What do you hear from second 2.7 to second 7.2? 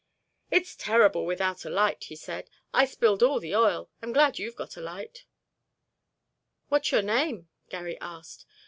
"I spilled all the oil—I'm glad you've got a light." "What's your